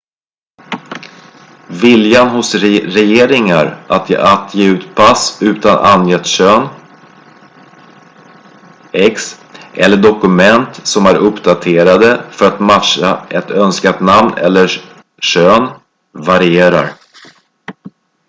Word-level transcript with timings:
viljan 1.67 2.29
hos 2.29 2.53
regeringar 2.95 3.85
att 3.89 4.53
ge 4.55 4.65
ut 4.69 4.95
pass 4.95 5.37
utan 5.41 5.77
angett 5.85 6.25
kön 6.25 6.67
x 8.91 9.41
eller 9.73 9.97
dokument 9.97 10.79
som 10.87 11.05
är 11.05 11.15
uppdaterade 11.15 12.25
för 12.31 12.47
att 12.47 12.59
matcha 12.59 13.25
ett 13.29 13.51
önskat 13.51 13.99
namn 14.01 14.33
eller 14.37 14.71
kön 15.21 15.67
varierar 16.11 16.89